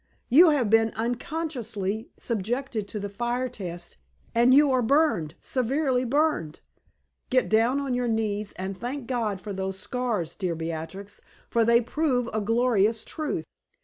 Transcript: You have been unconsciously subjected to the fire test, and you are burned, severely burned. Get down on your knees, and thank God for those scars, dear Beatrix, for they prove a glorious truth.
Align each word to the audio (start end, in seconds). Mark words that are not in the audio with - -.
You 0.29 0.49
have 0.49 0.67
been 0.71 0.89
unconsciously 0.95 2.09
subjected 2.17 2.87
to 2.87 2.99
the 2.99 3.07
fire 3.07 3.47
test, 3.47 3.97
and 4.33 4.51
you 4.51 4.71
are 4.71 4.81
burned, 4.81 5.35
severely 5.39 6.05
burned. 6.05 6.59
Get 7.29 7.47
down 7.47 7.79
on 7.79 7.93
your 7.93 8.07
knees, 8.07 8.53
and 8.53 8.75
thank 8.75 9.05
God 9.05 9.39
for 9.39 9.53
those 9.53 9.77
scars, 9.77 10.35
dear 10.35 10.55
Beatrix, 10.55 11.21
for 11.51 11.63
they 11.63 11.81
prove 11.81 12.31
a 12.33 12.41
glorious 12.41 13.03
truth. 13.03 13.45